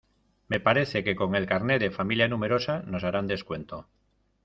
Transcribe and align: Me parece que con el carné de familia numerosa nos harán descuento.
Me 0.47 0.59
parece 0.59 1.03
que 1.03 1.15
con 1.15 1.35
el 1.35 1.45
carné 1.45 1.77
de 1.77 1.91
familia 1.91 2.27
numerosa 2.27 2.81
nos 2.87 3.03
harán 3.03 3.27
descuento. 3.27 3.87